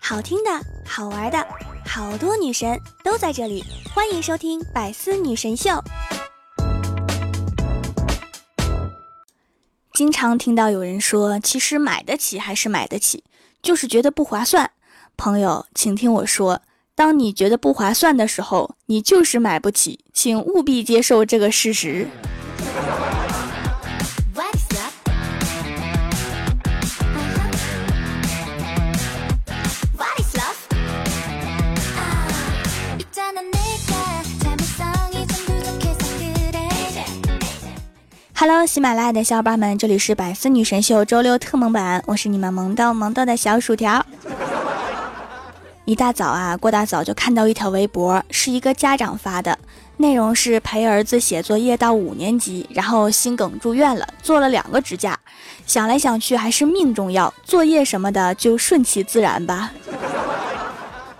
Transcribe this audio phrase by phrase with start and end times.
[0.00, 0.50] 好听的，
[0.86, 1.46] 好玩的，
[1.84, 5.70] 好多女神都在这里，欢迎收听《百思女神秀》。
[9.92, 13.24] 经常听到有人说，其实买得起还是买得起，
[13.62, 14.70] 就是觉得不划算。
[15.16, 16.62] 朋友，请听我说，
[16.94, 22.06] 当你觉得不划算的时候，你就是买不起，请务必接受这个事实。
[38.38, 44.04] Hello，喜马拉雅的小伙伴们，这里是百思女神秀周六特萌版，我是你们萌豆萌豆的小薯条。
[45.86, 49.58] 一大早啊，郭大嫂就看到一条微博，是一个家长发的，
[49.96, 55.18] 内容是陪儿子写作业到五年级，然后心梗住院了，做了两个支架，
[55.66, 59.72] 想来想去还是命重要，作业什么的就顺其自然吧。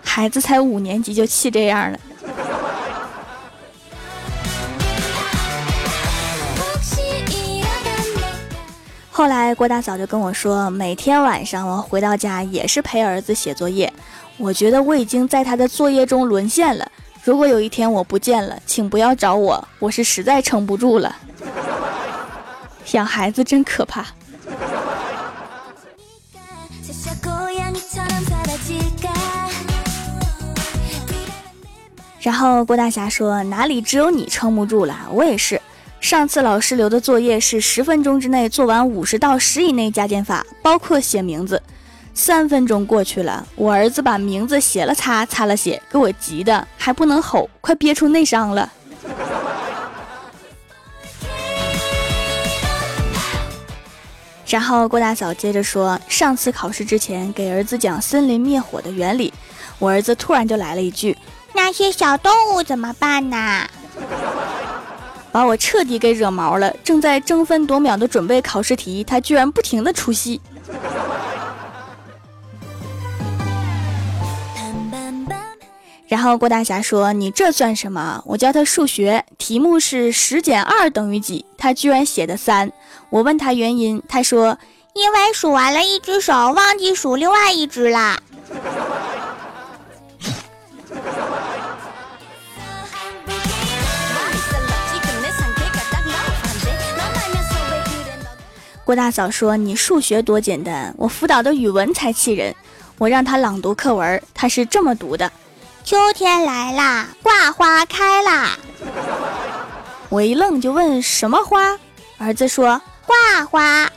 [0.03, 1.99] 孩子才五年级就气这样了。
[9.17, 13.91] 后来郭大嫂就跟我说，每天晚上我回到家也是陪儿子写作业。
[14.37, 16.87] 我觉得我已经在他的作业中沦陷了。
[17.25, 21.17] 如果有一天我不见了，请不要找我，我是实在撑不住了。
[22.93, 24.05] 养孩子真可怕。
[32.21, 35.59] 然后郭大侠说：“哪里只有你撑不住了，我也是。”
[36.07, 41.61] 上次老师留的作业是十分钟之内做完五十道十以内加减法，包括写名字。
[42.15, 48.73] 三分钟过去了，我儿子把名字写了擦，擦了写，给我急的还不能吼，快憋出内伤了。
[54.47, 59.35] 然后郭大嫂接着说，上次考试之前给儿子讲森林灭火的原理，
[59.81, 61.19] 我儿子突然就来了一句
[61.53, 63.67] ：“那些小动物怎么办呢？”
[65.37, 70.41] 把我彻底给惹毛了，正在争分夺秒的准备考试题，他居然不停的出戏。
[76.09, 78.23] 然后郭大侠说：“你这算什么？
[78.25, 82.73] 我教他数学，题目是十减二等于几，他居然写的三。
[83.11, 84.57] 我问他原因，他说
[84.95, 88.19] 因为数完了一只手，忘记数另外一只啦。”
[98.87, 102.55] 郭大嫂说：“你数学多简单，我辅导的语文才气人。
[102.99, 105.29] 我让他朗读课文，他是这么读的：
[105.83, 108.51] 秋天来啦，挂花开啦。
[110.09, 111.77] 我一愣，就问什么花？
[112.19, 113.91] 儿子说挂花。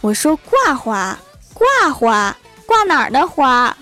[0.00, 1.18] 我说挂花，
[1.52, 3.76] 挂花，挂哪儿的花？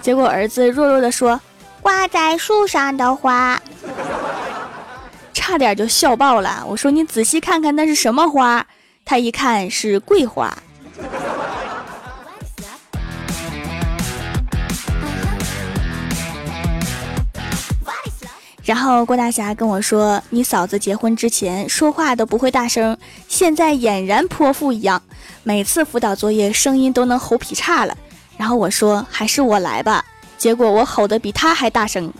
[0.00, 1.40] 结果儿子弱弱的说
[1.82, 3.60] 挂在树上的花。”
[5.40, 6.62] 差点就笑爆了！
[6.68, 8.64] 我说你仔细看看那是什么花？
[9.06, 10.54] 他一看是桂花。
[18.62, 22.96] 然后郭大侠跟我说：“你嫂子结婚之前说话都不会大声，
[23.26, 25.02] 现在俨然泼妇一样，
[25.42, 27.96] 每次辅导作业声音都能吼劈叉了。”
[28.36, 30.04] 然后我说：“还是我来吧。”
[30.36, 32.12] 结果我吼的比他还大声。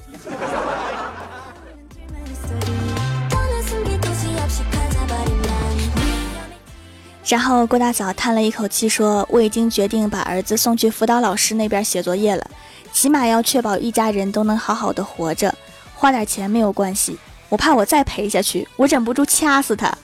[7.30, 12.44] 然后郭大嫂叹了一口气说：“我已经决定把儿子送去辅导老师那边写作业了，
[12.92, 15.54] 起码要确保一家人都能好好的活着。
[15.94, 17.16] 花点钱没有关系，
[17.48, 19.96] 我怕我再赔下去，我忍不住掐死他。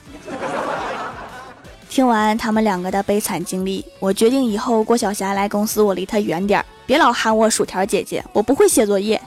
[1.89, 9.21] ”听完他们两个的悲惨经历，我决定以后郭晓霞来公司，我离她远点，别老喊我薯条姐姐，我不会写作业。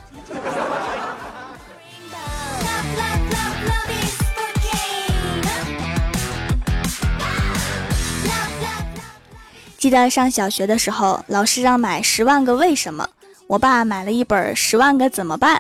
[9.81, 13.03] 记得上小学的时候，老师让买《十万个为什么》，
[13.47, 15.57] 我爸买了一本《十万个怎么办》。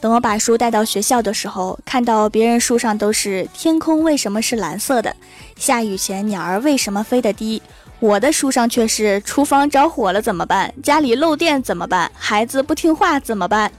[0.00, 5.14] 等我把书带到学校的时候，看到别人书上都是“天空为什么是蓝色的
[5.54, 7.62] ”，“下雨前鸟儿为什么飞得低”，
[8.00, 10.74] 我的书上却是“厨房着火了怎么办？
[10.82, 12.10] 家里漏电怎么办？
[12.12, 13.70] 孩子不听话怎么办？”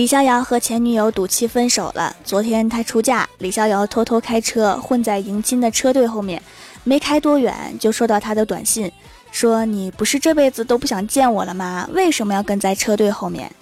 [0.00, 2.16] 李逍遥和前女友赌气分手了。
[2.24, 6.42] 昨天他出嫁，李逍遥偷偷开车混在迎亲的车队后面，
[6.84, 8.90] 没开多远就收到他的短信，
[9.30, 11.86] 说你不是这辈子都不想见我了吗？
[11.92, 13.52] 为什么要跟在车队后面？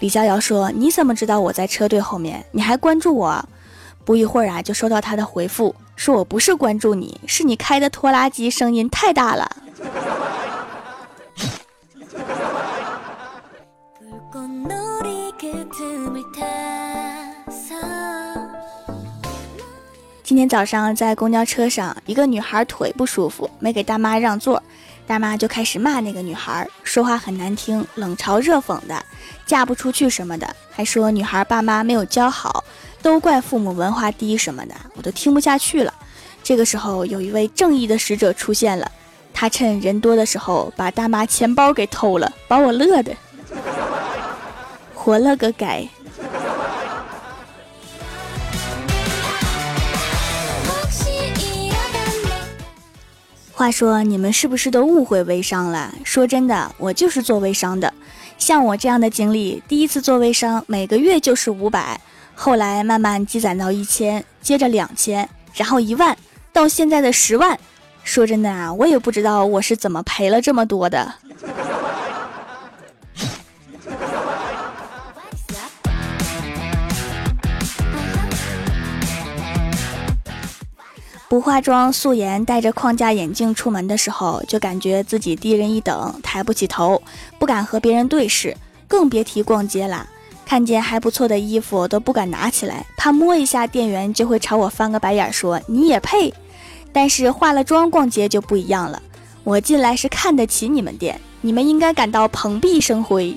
[0.00, 2.44] 李逍遥说：“你怎么知道我在车队后面？
[2.52, 3.42] 你还关注我？”
[4.04, 9.50] 不一会儿啊，就收到他的回复，说我不是关注你，是你开的拖拉机声音太大了。
[20.22, 24.62] 今天早上在公交车上，一个女孩腿不舒服，没给大妈让座，
[25.06, 29.02] 大妈就开始骂那个女孩，说话很难听，冷嘲热讽的，
[29.46, 32.64] 嫁不出去什么的，还说女孩爸妈没有教好，
[33.00, 35.94] 都怪父母文化低什么的，我都听不下去了。
[36.42, 38.90] 这个时候，有一位正义的使者出现了，
[39.32, 43.14] 他趁人多的时候把大妈钱包给偷了，把我乐的，
[45.06, 45.86] 活了个该。
[53.52, 55.94] 话说你们是不是都误会微商了？
[56.02, 57.94] 说真的，我就是做微商的。
[58.36, 62.00] 像我这样的经历，第一次做微商，每个月就是五百，
[62.34, 66.18] 后来慢慢积攒到一千，接着两千，然后一万，
[66.52, 67.56] 到现在的十万。
[68.02, 71.14] 说真的啊，我也不知道我是怎么赔了这么多的。
[81.36, 87.02] 不化妆素颜，戴着框架眼镜出门的时候，就感觉自己低人一等，抬不起头，
[87.38, 88.56] 不敢和别人对视，
[88.88, 90.08] 更别提逛街啦。
[90.46, 96.32] 看见还不错的衣服都不敢拿起来，怕摸一下店员就会朝我翻个白眼，说你也配。
[96.90, 99.02] 但是化了妆逛街就不一样了，
[99.44, 103.36] 我进来是看得起你们店，你们应该感到蓬荜生辉。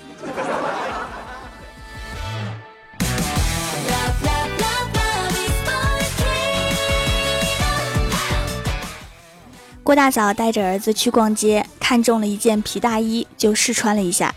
[9.90, 14.36] 郭大嫂带着儿子去逛街，看中了一件皮大衣，就试穿了一下。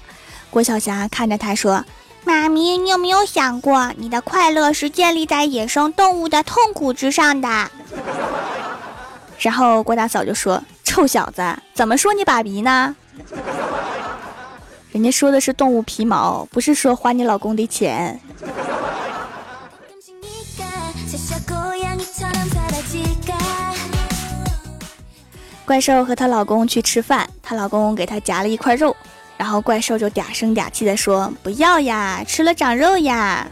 [0.49, 1.85] 郭晓霞看着他说
[2.25, 7.71] ：“妈咪，你有没有想过，你的快乐是建立在野生动物的痛苦之上的？”
[9.41, 11.43] 然后郭大嫂就说：“臭小子，
[11.75, 12.97] 怎么说你爸比呢？
[14.91, 18.19] 人家说的是动物皮毛，不是说花你老公的钱。”
[25.73, 28.95] 怪兽和她老公去吃饭，她老公给她夹了一块肉，
[29.39, 33.47] 然后怪兽就嗲声嗲气的说：“不要呀，吃了长肉呀。”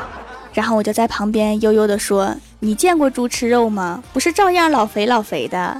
[0.54, 4.02] 然后我就在旁边悠悠的说：“你见过猪吃肉吗？
[4.14, 5.78] 不是照样老肥老肥的。”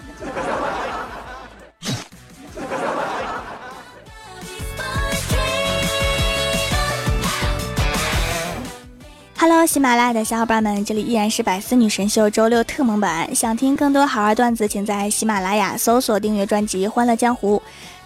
[9.48, 13.32] Hello，喜马拉雅的小伙伴们，这里依然是百思女神秀周六特蒙版。
[13.32, 17.56] 想听更多好玩段子，请在喜马拉雅搜索订阅专辑《欢乐江湖》，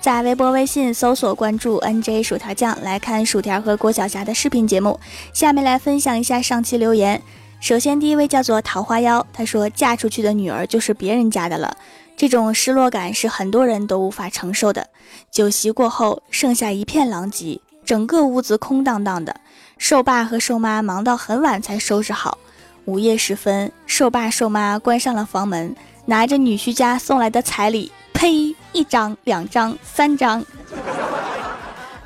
[0.02, 5.00] 在微博、微信搜索关注 NJ 薯条酱来看薯条和郭晓霞的视频节目。
[5.32, 7.22] 下面来分享一下上期留言。
[7.58, 11.74] 首先，第一位叫做桃花妖，他说嫁出去的女儿就是别人家的了，
[12.18, 14.88] 这种失落感是很多人都无法承受的。
[15.30, 19.34] 酒席过后，剩下一片狼藉，整个屋子空荡荡的。
[19.80, 22.36] 寿爸和寿妈忙到很晚才收拾好。
[22.84, 25.74] 午夜时分，寿爸寿妈关上了房门，
[26.04, 28.54] 拿着女婿家送来的彩礼，呸！
[28.72, 30.44] 一张、两张、三张，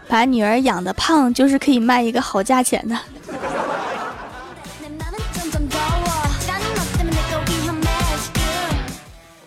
[0.07, 2.97] 把女儿养的胖，就是可以卖一个好价钱的。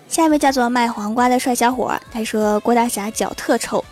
[0.09, 3.83] 下一位叫做卖黄瓜的帅小伙，他说郭大侠脚特臭。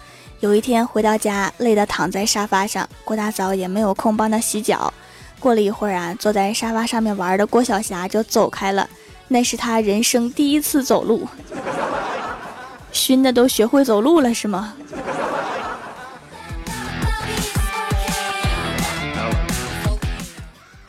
[0.46, 4.94] 有一天回到家，累得躺在沙发上，郭大嫂也没有空帮他洗脚。
[5.40, 8.88] 过了一会儿啊，坐在沙发上面玩的郭晓霞就走开了，
[9.30, 11.28] 那是她人生第一次走路，
[12.94, 14.76] 熏的都学会走路了是吗？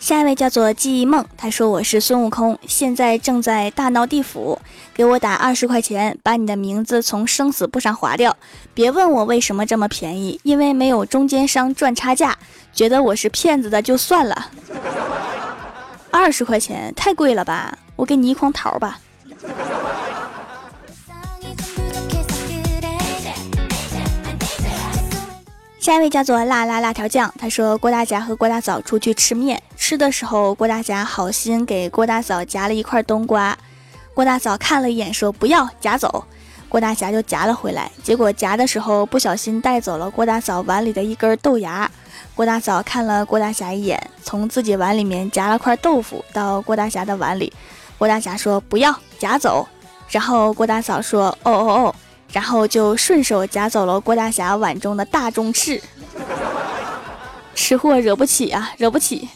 [0.07, 4.57] 下一位叫做记忆梦，他说我是孙悟空，现在正在大闹地府，
[4.95, 8.37] 给我打二十块钱，把你的名字从生死簿上划掉。
[8.73, 12.39] 别问我为什么这么便宜，因为没有中间商赚差价，
[12.73, 14.53] 觉得我是骗子的就算了。
[16.13, 19.01] 二十块钱太贵了吧，我给你一筐桃吧。
[25.87, 33.57] 下一位叫做辣辣辣条酱，他说郭大侠和郭大嫂出去吃面，吃的时候郭大侠好心给郭大嫂夹了一块冬瓜，
[34.13, 36.25] 郭大嫂看了一眼说不要夹走，
[36.69, 41.89] 郭大侠就夹了回来，结果夹的时候不小心带走了郭大嫂碗里的一根豆芽，
[42.35, 47.53] 郭大嫂看了郭大侠一眼，从自己碗里面夹了块豆腐到郭大侠的碗里，
[47.97, 49.65] 郭大侠说不要夹走，
[50.11, 51.95] 然后郭大嫂说哦哦哦，
[52.33, 55.81] 然后就顺手夹走了郭大侠碗中的大中翅。
[57.55, 59.29] 吃货惹不起啊，惹不起。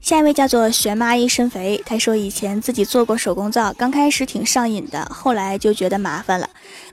[0.00, 6.48] 下一位叫做玄妈一身肥，他说以前自己做过手工皂，刚开始挺上瘾的，后来就觉得麻烦了，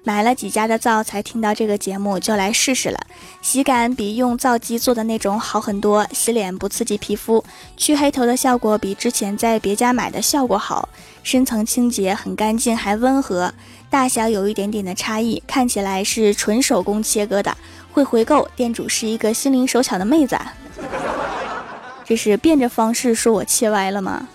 [0.06, 3.00] 买了几家的皂才听到这个节目就来试试了，
[3.42, 7.44] 洗感比用皂机做的那种好很多，洗脸不刺激皮肤，
[7.78, 10.90] 去黑头的效果比之前在别家买的效果好，
[11.24, 13.54] 深层清洁很干净还温和，
[13.90, 17.56] 大小有一点点的差异，看起来是纯手工切割的，
[17.94, 20.38] 会回购，店主是一个心灵手巧的妹子。
[22.04, 24.28] 这是变着方式说我切歪了吗？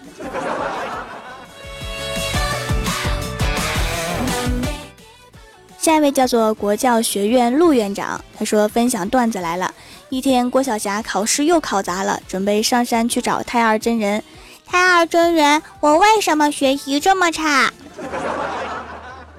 [5.88, 9.72] 下一位叫做国教学院陆院长，他说分享段子来了。
[10.10, 14.22] 一天，郭晓霞考试又考砸了，准备上山去找太二真人。
[14.66, 17.72] 太二真人，我为什么学习这么差？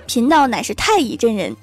[0.08, 1.56] 贫道乃是太乙真人。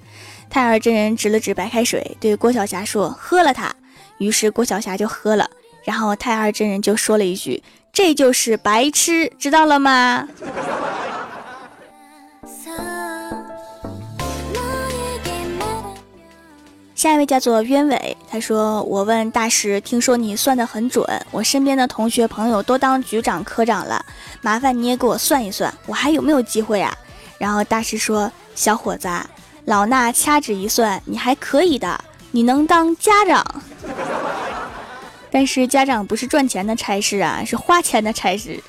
[0.49, 3.75] 太二真人指了指白开水，对郭晓霞说：“喝了它。”
[4.19, 5.51] 于是郭晓霞就喝了。
[5.83, 7.61] 然后太二真人就说了一句
[7.93, 10.29] ：“这就是白痴，知道了吗？”
[17.07, 24.05] 下一位叫做鸢尾，他说：“我问大师，听说你算得很准，我身边的同学朋友都当局长、科长了，
[24.43, 26.93] 麻烦你也给我算一算，我还有没有机会啊？”
[27.39, 29.09] 然后大师说：“小伙子，
[29.67, 31.97] 老衲掐指一算，你还可以的，
[32.33, 33.47] 你能当家长。”
[35.31, 38.61] 但是家长不是赚钱的差事啊，是花钱的差事。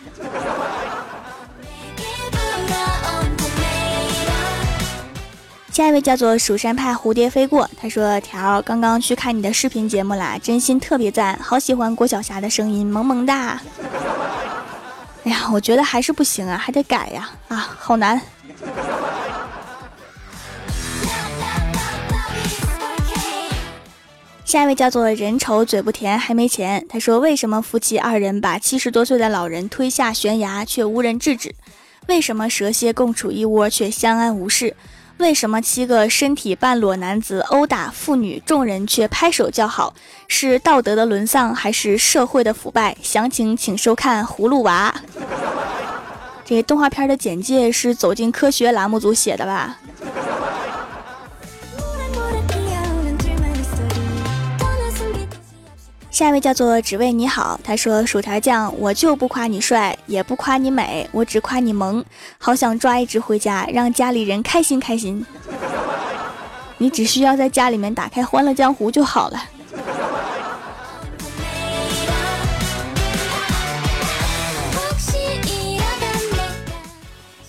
[5.77, 13.61] 下一位叫做蜀山派蝴蝶飞过，他说：“条刚刚去看你的视频节目啦，真心特别赞，好喜欢郭晓霞的声音，萌萌哒。
[15.23, 18.19] ”哎呀，我觉得还是不行啊，还得改呀，啊，好难。
[24.45, 26.83] 下一位叫做人丑嘴不甜还没钱。
[26.89, 31.53] 他说：“为什么夫妻二人把七十多岁的老人推下悬崖却无人制止？
[32.07, 34.75] 为什么蛇蝎共处一窝却相安无事？
[35.17, 39.95] 为什么七个身体半裸男子殴打妇女，众人却拍手叫好？
[40.27, 42.95] 是道德的沦丧还是社会的腐败？
[43.01, 44.93] 详情请收看《葫芦娃》。
[46.45, 49.79] 这动画片的简介是走进科学栏目组写的吧？”
[56.17, 62.03] 下一位叫做只为你好，他说：“薯条酱，我就不夸你帅，也不夸你美，我只夸你萌。
[62.39, 65.23] 好想抓一只回家，让家里人开心开心。
[66.79, 69.43] 你只需要在家里面打开《欢乐江湖》就好了。”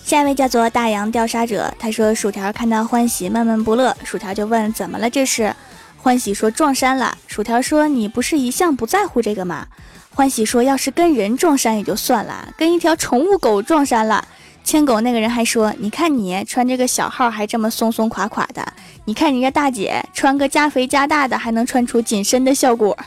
[0.05, 5.09] 下一位叫做大洋调沙者，他说：“薯条看到欢喜闷闷不乐，薯条就问怎么了？
[5.09, 5.55] 这是。”
[6.01, 9.67] 欢喜说撞衫了，薯条说你不是一向不在乎这个吗？
[10.15, 14.25] 欢喜说要是跟人撞衫也就算了，跟一条宠物狗撞衫了，
[14.63, 18.65] 牵狗那个人还说，你看你穿这个小号还这么松松垮垮的，
[19.05, 22.97] 你看人家大姐穿个加肥加大的还能穿出紧身的效果，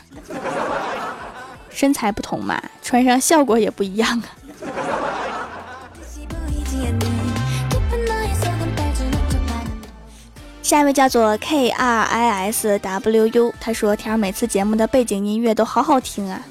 [1.69, 4.42] 身材不同嘛，穿上效果也不一样啊。
[10.63, 16.41] 下一位叫做 K R I S W U，他说：“条每次节目的背景音乐都好好听啊，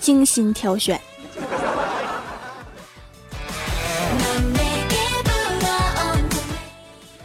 [0.00, 0.98] 精心挑选。”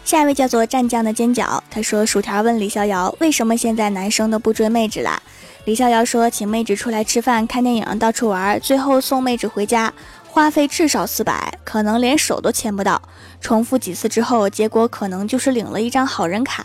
[0.04, 5.24] 下一位叫做战将的尖角，他说：“薯条问李逍遥，为什么现在男生都不追妹纸了？”
[5.64, 9.94] 李逍遥说：“请妹纸出来吃饭、看电影、到处玩，最后送妹纸回家。”
[10.32, 13.02] 花费至少四百，可能连手都牵不到。
[13.42, 16.64] 重复几次之后，结果可能就是领了一张好人卡。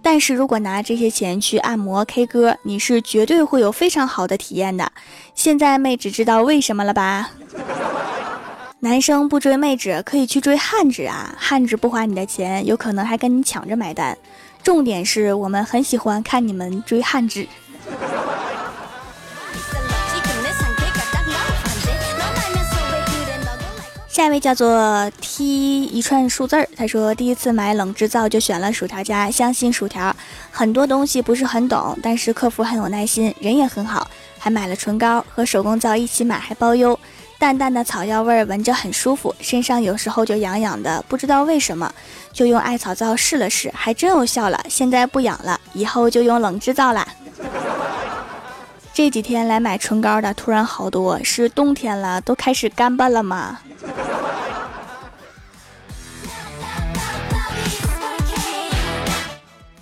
[0.00, 4.90] 但是如果拿这些钱去按摩、K 歌，你是绝对会有非常好的体验的。
[5.34, 7.30] 现在妹纸知道为什么了吧？
[8.80, 11.32] 男生不追妹纸，可以去追汉纸啊！
[11.38, 14.16] 汉纸不花你的钱，有可能还跟你抢着买单。
[14.62, 17.46] 重点是我们很喜欢看你们追汉纸。
[24.12, 30.14] 下一位叫做 T 一串数字儿，他说第一次买冷制皂就选了薯条家，相信薯条
[30.50, 34.06] 很多东西不是很懂，但是客服很有耐心，人也很好，
[34.38, 37.00] 还买了唇膏和手工皂一起买还包邮，
[37.38, 41.90] 淡淡的草药味儿闻着很舒服，身上有时候就痒痒的，不知道为什么，
[42.34, 47.08] 就用艾草皂试了试，还真有效了，现在不痒了，以后就用冷制皂啦。
[48.94, 53.58] 这几天来买唇膏的突然好多，是冬天了，都开始干巴了吗？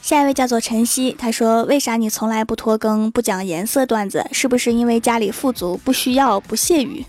[0.00, 4.25] 下一位叫做晨曦，他说：“为啥你从来不拖更，不讲颜色段子？
[4.33, 7.05] 是不是因为家里富足，不需要，不屑于？”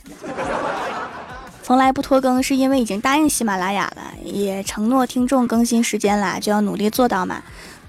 [1.63, 7.41] 从来不拖更，是因为已经答应喜马拉雅了，也承诺听众更新时间了，就要努力做到嘛。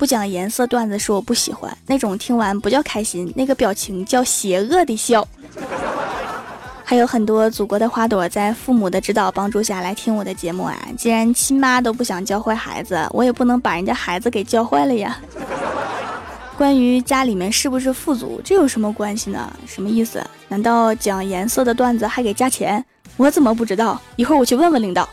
[0.02, 5.24] 不讲颜色段子是我不喜欢那种，听完不叫开心，那个表情叫邪恶的笑。
[6.82, 10.76] 还有很多祖国的花朵在父母的指导帮助下来听我的节目啊！
[10.98, 15.16] 既然亲妈都不想教坏孩子，我也不能把人家孩子给教坏了呀。
[16.58, 19.52] 关于家里面是不是富足，这有什么关系呢？
[19.68, 20.20] 什么意思？
[20.48, 22.84] 难道讲颜色的段子还给加钱？
[23.16, 24.02] 我怎么不知道？
[24.16, 25.08] 一会儿我去问问领导。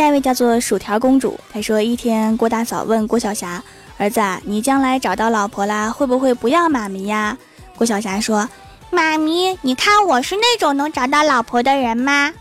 [0.00, 3.62] 下一位叫做薯条公主，她说一天郭大嫂问郭晓霞。
[3.98, 7.36] 儿子，你将来找到老婆啦，会不会不要妈咪呀？
[7.76, 8.48] 郭晓霞说
[8.90, 12.32] ：“妈咪，你看我是那种能找到老婆的人吗？”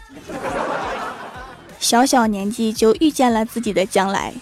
[1.82, 4.34] 小小年纪就遇见了自己的将来。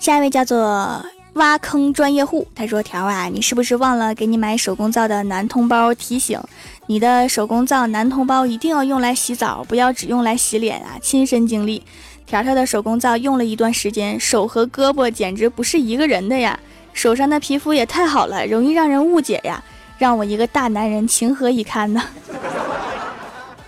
[0.00, 1.04] 下一位叫做
[1.36, 6.40] 挖坑专业户，他说：“条啊，你是不是忘了给你买手工皂的男同胞提醒？”
[6.88, 10.96] 你的手工皂男同胞一定要用来洗澡，不要只用来洗脸啊！
[11.02, 11.82] 亲身经历，
[12.24, 16.58] 条条的手工皂用了一段时间，手和胳膊简直不是一个人的呀！
[16.94, 19.62] 手上的皮肤也太好了，容易让人误解呀，
[19.98, 22.02] 让我一个大男人情何以堪呢？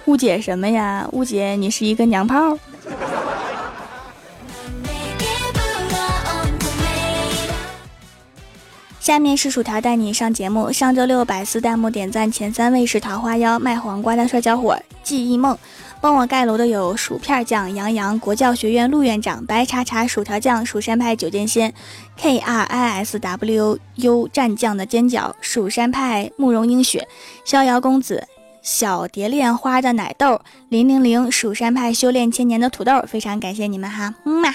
[0.07, 1.07] 误解什么呀？
[1.13, 2.59] 误解你是一个娘炮？
[9.09, 10.71] 下面是薯条带你上节目。
[10.71, 15.57] 上周六百四弹幕点赞前三位是桃花妖卖黄瓜的帅小伙记忆梦，
[15.99, 21.73] 帮我盖楼的有薯片酱杨洋国教学院陆院长白茶茶薯条酱蜀山派九剑仙
[22.19, 27.09] K R I S W U 战将的尖角蜀山派慕容英雪
[27.47, 28.28] 逍遥公子
[28.61, 34.54] 小蝶恋花的奶豆零零零蜀山派修炼千年的土豆，非常感谢你们哈，嗯嘛。